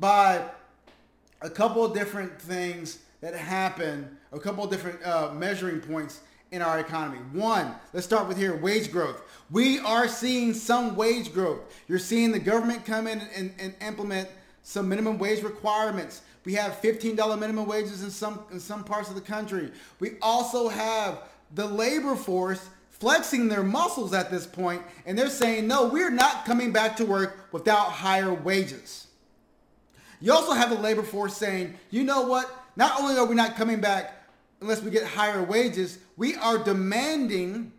[0.00, 0.42] by
[1.40, 6.60] a couple of different things that happen, a couple of different uh, measuring points in
[6.60, 7.18] our economy.
[7.32, 9.22] One, let's start with here wage growth.
[9.48, 11.60] We are seeing some wage growth.
[11.86, 14.28] You're seeing the government come in and, and implement
[14.64, 16.22] some minimum wage requirements.
[16.44, 19.70] We have $15 minimum wages in some in some parts of the country.
[20.00, 21.20] We also have
[21.54, 22.68] the labor force
[22.98, 27.04] flexing their muscles at this point and they're saying, "No, we're not coming back to
[27.04, 29.06] work without higher wages."
[30.20, 32.50] You also have the labor force saying, "You know what?
[32.76, 34.12] Not only are we not coming back
[34.60, 37.72] unless we get higher wages, we are demanding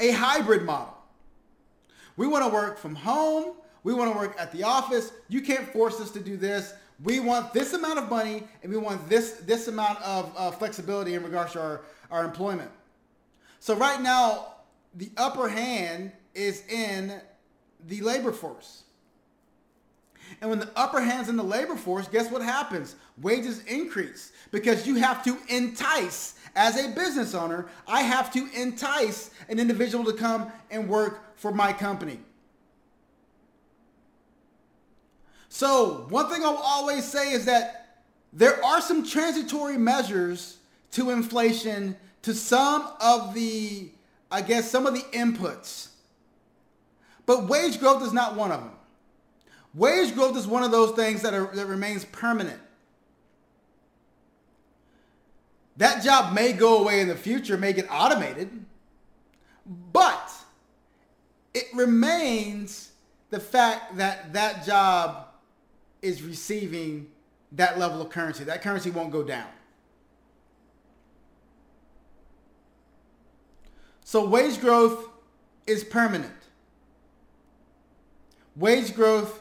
[0.00, 0.94] a hybrid model.
[2.16, 3.54] We want to work from home.
[3.84, 5.12] We want to work at the office.
[5.28, 6.74] You can't force us to do this.
[7.02, 11.14] We want this amount of money and we want this, this amount of uh, flexibility
[11.14, 12.70] in regards to our, our employment.
[13.60, 14.54] So right now,
[14.94, 17.20] the upper hand is in
[17.86, 18.84] the labor force.
[20.40, 22.96] And when the upper hand's in the labor force, guess what happens?
[23.20, 29.30] Wages increase because you have to entice, as a business owner, I have to entice
[29.48, 32.20] an individual to come and work for my company.
[35.48, 38.02] So, one thing I'll always say is that
[38.32, 40.58] there are some transitory measures
[40.92, 43.88] to inflation to some of the,
[44.30, 45.88] I guess, some of the inputs.
[47.26, 48.72] But wage growth is not one of them.
[49.74, 52.60] Wage growth is one of those things that, are, that remains permanent.
[55.76, 58.50] That job may go away in the future, may get automated,
[59.92, 60.32] but
[61.54, 62.90] it remains
[63.30, 65.28] the fact that that job
[66.02, 67.06] is receiving
[67.52, 68.44] that level of currency.
[68.44, 69.46] That currency won't go down.
[74.08, 75.06] So wage growth
[75.66, 76.32] is permanent.
[78.56, 79.38] Wage growth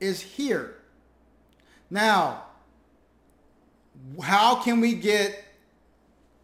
[0.00, 0.78] is here.
[1.90, 2.42] Now,
[4.20, 5.44] how can we get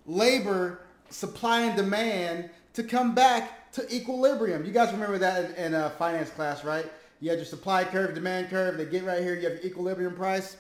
[0.06, 4.64] labor supply and demand to come back to equilibrium?
[4.64, 6.86] You guys remember that in, in a finance class, right?
[7.18, 8.76] You had your supply curve, demand curve.
[8.76, 9.34] They get right here.
[9.34, 10.56] You have your equilibrium price.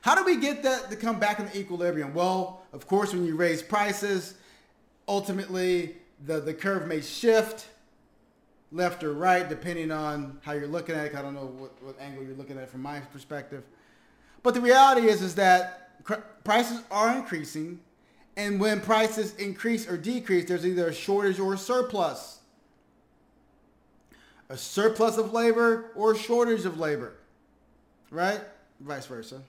[0.00, 2.14] How do we get that to come back in equilibrium?
[2.14, 4.36] Well, of course, when you raise prices,
[5.08, 7.68] ultimately the, the curve may shift
[8.72, 11.14] left or right, depending on how you're looking at it.
[11.14, 13.62] I don't know what, what angle you're looking at from my perspective.
[14.42, 16.04] But the reality is, is that
[16.44, 17.80] prices are increasing.
[18.36, 22.40] And when prices increase or decrease, there's either a shortage or a surplus.
[24.48, 27.14] A surplus of labor or a shortage of labor.
[28.10, 28.40] Right?
[28.80, 29.40] Vice versa.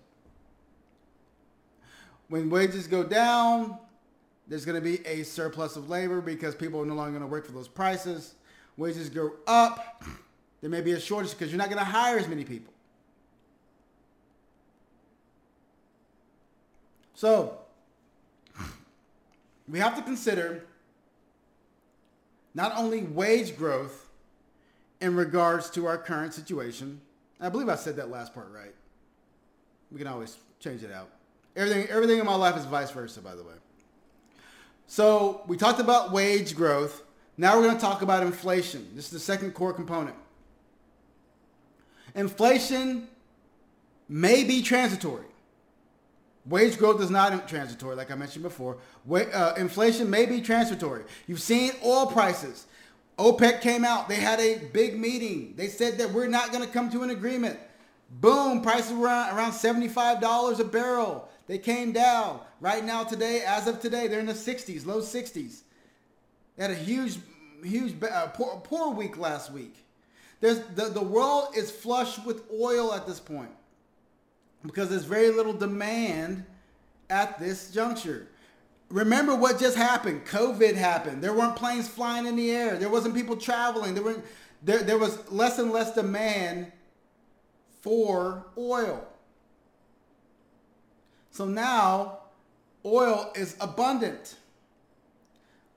[2.27, 3.77] When wages go down,
[4.47, 7.27] there's going to be a surplus of labor because people are no longer going to
[7.27, 8.35] work for those prices
[8.77, 10.03] wages go up,
[10.61, 12.73] there may be a shortage because you're not going to hire as many people.
[17.13, 17.57] So,
[19.69, 20.63] we have to consider
[22.53, 24.09] not only wage growth
[25.01, 26.99] in regards to our current situation.
[27.39, 28.73] I believe I said that last part right.
[29.91, 31.09] We can always change it out.
[31.55, 33.53] Everything, everything in my life is vice versa, by the way.
[34.87, 37.03] So we talked about wage growth.
[37.37, 38.87] Now we're going to talk about inflation.
[38.95, 40.15] This is the second core component.
[42.13, 43.07] Inflation
[44.07, 45.25] may be transitory.
[46.45, 48.77] Wage growth is not transitory, like I mentioned before.
[49.11, 51.03] Uh, inflation may be transitory.
[51.27, 52.67] You've seen oil prices.
[53.17, 54.07] OPEC came out.
[54.07, 55.53] They had a big meeting.
[55.57, 57.59] They said that we're not going to come to an agreement.
[58.11, 61.27] Boom, prices were around, around $75 a barrel.
[61.47, 62.39] They came down.
[62.59, 65.61] Right now, today, as of today, they're in the 60s, low 60s.
[66.55, 67.17] They had a huge,
[67.63, 69.75] huge, uh, poor, poor week last week.
[70.39, 73.51] There's, the, the world is flush with oil at this point
[74.63, 76.45] because there's very little demand
[77.09, 78.27] at this juncture.
[78.89, 80.25] Remember what just happened?
[80.25, 81.23] COVID happened.
[81.23, 82.77] There weren't planes flying in the air.
[82.77, 83.93] There wasn't people traveling.
[83.93, 84.21] There were
[84.63, 86.71] there, there was less and less demand
[87.81, 89.07] for oil.
[91.35, 92.19] So now
[92.85, 94.37] oil is abundant.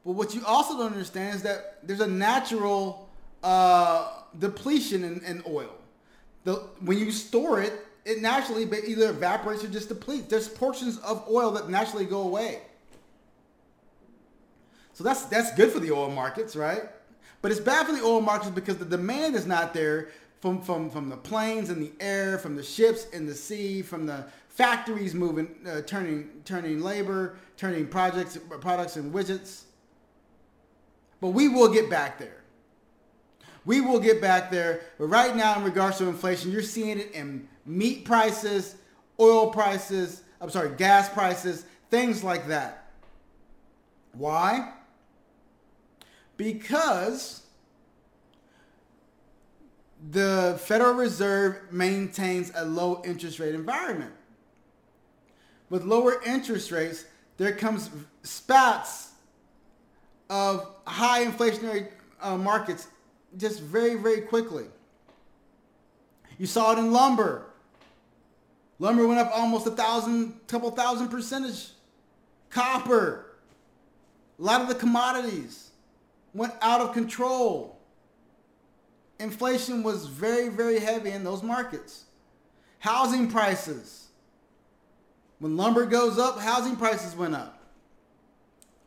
[0.07, 3.09] But what you also don't understand is that there's a natural
[3.43, 5.75] uh, depletion in, in oil.
[6.45, 7.73] The, when you store it,
[8.05, 10.29] it naturally either evaporates or just depletes.
[10.29, 12.63] There's portions of oil that naturally go away.
[14.93, 16.83] So that's that's good for the oil markets, right?
[17.43, 20.89] But it's bad for the oil markets because the demand is not there from, from,
[20.89, 24.25] from the planes and the air, from the ships in the sea, from the
[24.59, 29.63] factories moving, uh, turning, turning labor, turning projects, products and widgets.
[31.21, 32.43] But we will get back there.
[33.65, 34.81] We will get back there.
[34.99, 38.75] But right now, in regards to inflation, you're seeing it in meat prices,
[39.21, 42.91] oil prices, I'm sorry, gas prices, things like that.
[44.13, 44.73] Why?
[46.37, 47.45] Because
[50.11, 54.15] the Federal Reserve maintains a low interest rate environment.
[55.71, 57.05] With lower interest rates,
[57.37, 57.91] there comes
[58.23, 59.11] spats
[60.31, 61.89] of high inflationary
[62.21, 62.89] uh, markets
[63.37, 64.65] just very, very quickly.
[66.39, 67.47] You saw it in lumber.
[68.79, 71.71] Lumber went up almost a thousand, couple thousand percentage.
[72.51, 73.27] Copper,
[74.39, 75.71] a lot of the commodities
[76.33, 77.79] went out of control
[79.19, 82.05] inflation was very, very heavy in those markets.
[82.79, 84.08] Housing prices.
[85.39, 87.63] When lumber goes up, housing prices went up.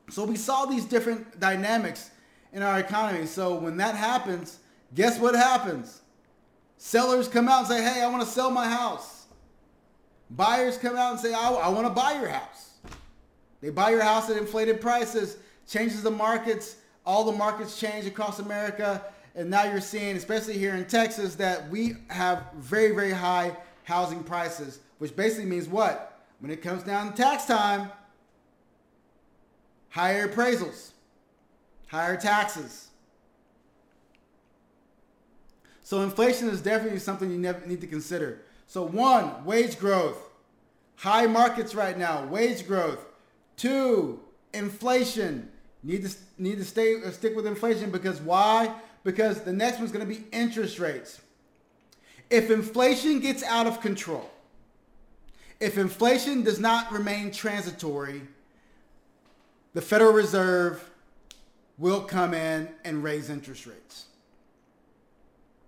[0.09, 2.12] So we saw these different dynamics
[2.51, 3.25] in our economy.
[3.25, 4.59] So when that happens,
[4.94, 6.01] guess what happens?
[6.77, 9.27] Sellers come out and say, hey, I want to sell my house.
[10.30, 12.71] Buyers come out and say, I, I want to buy your house.
[13.62, 15.38] They buy your house at inflated prices,
[15.68, 16.77] changes the markets.
[17.06, 19.03] All the markets change across America
[19.36, 24.24] and now you're seeing, especially here in Texas, that we have very, very high housing
[24.24, 26.10] prices, which basically means what?
[26.41, 27.89] When it comes down to tax time,
[29.89, 30.91] higher appraisals,
[31.88, 32.89] higher taxes.
[35.83, 38.41] So inflation is definitely something you need to consider.
[38.67, 40.17] So one, wage growth.
[40.97, 43.05] High markets right now, wage growth.
[43.55, 44.19] Two,
[44.53, 45.49] inflation.
[45.83, 48.75] Need to need to stay uh, stick with inflation because why?
[49.03, 51.21] because the next one's going to be interest rates.
[52.29, 54.29] If inflation gets out of control,
[55.61, 58.23] if inflation does not remain transitory,
[59.73, 60.89] the Federal Reserve
[61.77, 64.07] will come in and raise interest rates.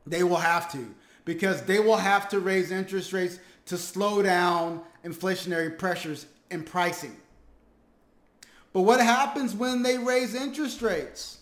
[0.05, 0.93] They will have to
[1.25, 7.15] because they will have to raise interest rates to slow down inflationary pressures in pricing.
[8.73, 11.37] But what happens when they raise interest rates?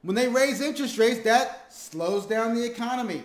[0.00, 3.22] When they raise interest rates, that slows down the economy.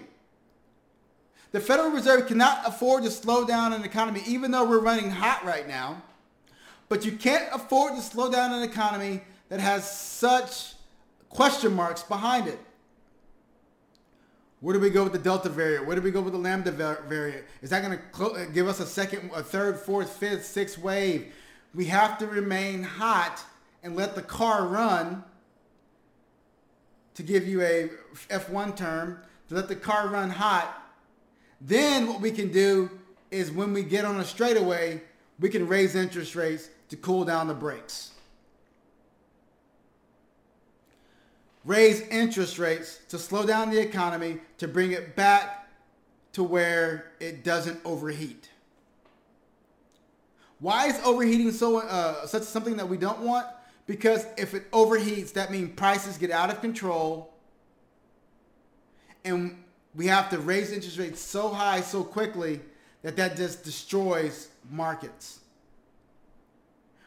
[1.52, 5.46] The Federal Reserve cannot afford to slow down an economy, even though we're running hot
[5.46, 6.02] right now.
[6.90, 10.74] But you can't afford to slow down an economy that has such
[11.30, 12.60] question marks behind it.
[14.60, 15.86] Where do we go with the Delta variant?
[15.86, 17.46] Where do we go with the Lambda variant?
[17.62, 21.32] Is that going to give us a second, a third, fourth, fifth, sixth wave?
[21.76, 23.40] We have to remain hot
[23.84, 25.24] and let the car run
[27.14, 27.90] to give you a
[28.30, 30.87] F1 term, to let the car run hot.
[31.60, 32.90] Then what we can do
[33.32, 35.02] is when we get on a straightaway,
[35.40, 38.12] we can raise interest rates to cool down the brakes.
[41.66, 45.68] Raise interest rates to slow down the economy to bring it back
[46.34, 48.50] to where it doesn't overheat.
[50.60, 53.48] Why is overheating so uh, such something that we don't want?
[53.86, 57.34] Because if it overheats, that means prices get out of control.
[59.24, 59.64] And
[59.98, 62.62] we have to raise interest rates so high so quickly
[63.02, 65.40] that that just destroys markets.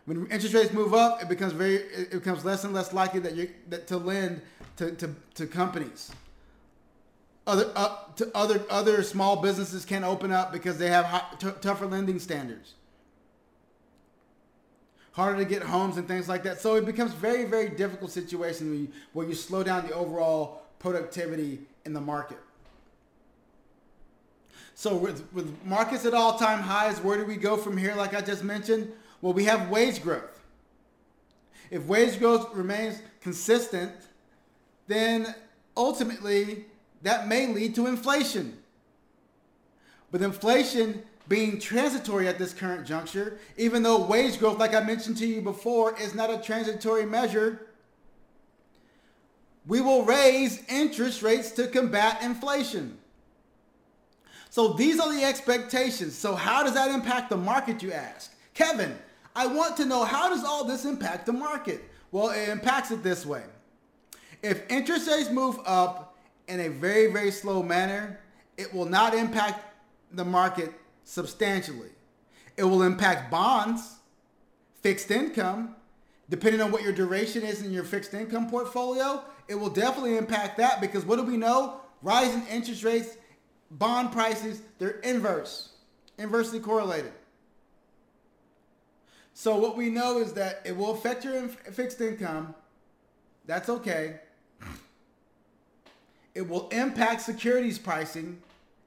[0.07, 3.37] When interest rates move up, it becomes very it becomes less and less likely that
[3.37, 4.43] you that to lend
[4.77, 6.11] to, to, to companies.
[7.47, 11.49] Other uh, to other other small businesses can't open up because they have high, t-
[11.61, 12.75] tougher lending standards.
[15.13, 16.61] Harder to get homes and things like that.
[16.61, 20.63] So it becomes very very difficult situation where you, where you slow down the overall
[20.81, 22.39] productivity in the market.
[24.81, 27.95] So with, with markets at all time highs, where do we go from here?
[27.95, 30.41] Like I just mentioned, well, we have wage growth.
[31.71, 33.93] If wage growth remains consistent,
[34.87, 35.35] then
[35.77, 36.65] ultimately
[37.03, 38.57] that may lead to inflation.
[40.11, 45.19] But inflation being transitory at this current juncture, even though wage growth, like I mentioned
[45.19, 47.67] to you before, is not a transitory measure,
[49.67, 52.97] we will raise interest rates to combat inflation.
[54.51, 56.17] So these are the expectations.
[56.17, 58.33] So how does that impact the market, you ask?
[58.53, 58.97] Kevin,
[59.35, 61.83] I want to know how does all this impact the market?
[62.11, 63.45] Well, it impacts it this way.
[64.43, 68.19] If interest rates move up in a very, very slow manner,
[68.57, 69.65] it will not impact
[70.13, 70.73] the market
[71.05, 71.91] substantially.
[72.57, 73.99] It will impact bonds,
[74.83, 75.77] fixed income,
[76.29, 80.57] depending on what your duration is in your fixed income portfolio, it will definitely impact
[80.59, 81.81] that because what do we know?
[82.03, 83.17] Rising interest rates
[83.71, 85.71] bond prices, they're inverse,
[86.19, 87.13] inversely correlated.
[89.35, 92.55] So what we know is that it will affect your fixed income.
[93.47, 94.21] That's okay.
[96.35, 98.41] It will impact securities pricing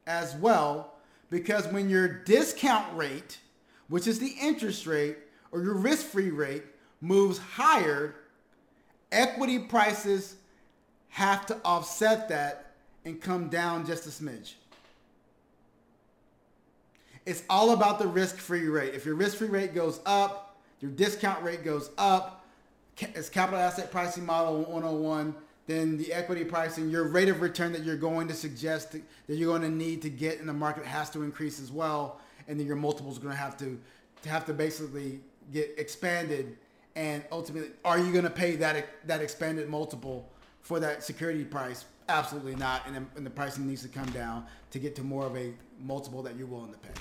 [0.06, 0.94] as well
[1.30, 3.40] because when your discount rate,
[3.88, 5.18] which is the interest rate
[5.52, 6.64] or your risk-free rate,
[7.02, 8.16] moves higher,
[9.12, 10.36] equity prices
[11.10, 12.74] have to offset that
[13.06, 14.54] and come down just a smidge.
[17.26, 18.94] It's all about the risk-free rate.
[18.94, 22.46] If your risk-free rate goes up, your discount rate goes up,
[23.00, 25.34] it's capital asset pricing model 101,
[25.66, 29.50] then the equity pricing, your rate of return that you're going to suggest that you're
[29.50, 32.20] going to need to get in the market has to increase as well.
[32.48, 33.80] And then your multiples are going to have to,
[34.24, 35.22] to have to basically
[35.54, 36.58] get expanded.
[36.96, 40.30] And ultimately, are you going to pay that, that expanded multiple
[40.62, 41.86] for that security price?
[42.10, 42.86] Absolutely not.
[42.86, 46.22] And, and the pricing needs to come down to get to more of a multiple
[46.24, 46.92] that you're willing to pay.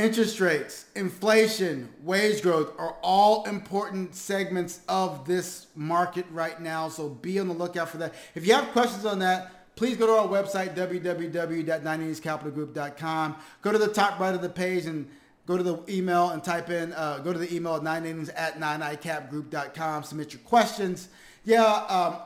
[0.00, 6.88] Interest rates, inflation, wage growth are all important segments of this market right now.
[6.88, 8.14] So be on the lookout for that.
[8.34, 13.36] If you have questions on that, please go to our website, www.9inningscapitalgroup.com.
[13.60, 15.06] Go to the top right of the page and
[15.44, 18.58] go to the email and type in, uh, go to the email at 980s at
[18.58, 20.04] 9icapgroup.com.
[20.04, 21.10] Submit your questions.
[21.44, 22.16] Yeah, um,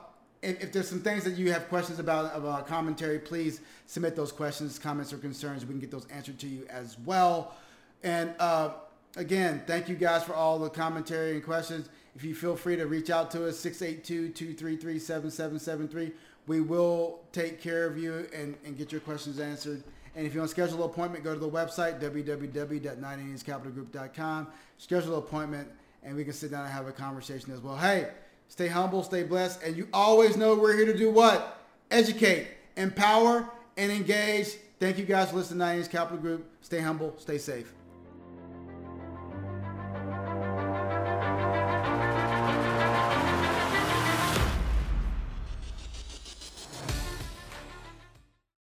[0.42, 4.30] if, if, there's some things that you have questions about about commentary, please submit those
[4.30, 5.66] questions, comments, or concerns.
[5.66, 7.56] We can get those answered to you as well.
[8.04, 8.70] And uh,
[9.16, 11.88] again, thank you guys for all the commentary and questions.
[12.14, 16.12] If you feel free to reach out to us, 682-233-7773.
[16.46, 19.82] We will take care of you and, and get your questions answered.
[20.14, 24.46] And if you want to schedule an appointment, go to the website, www.9inningscapitalgroup.com.
[24.78, 25.68] Schedule an appointment,
[26.04, 27.76] and we can sit down and have a conversation as well.
[27.76, 28.10] Hey,
[28.48, 31.60] stay humble, stay blessed, and you always know we're here to do what?
[31.90, 32.46] Educate,
[32.76, 34.50] empower, and engage.
[34.78, 36.48] Thank you guys for listening to Nine Innings Capital Group.
[36.60, 37.74] Stay humble, stay safe.